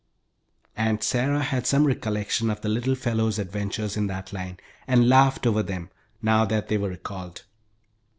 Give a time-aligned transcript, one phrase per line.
[0.75, 5.45] Aunt Sarah had some recollection of the little fellow's adventures in that line, and laughed
[5.45, 5.91] over them,
[6.23, 7.43] now that they were recalled.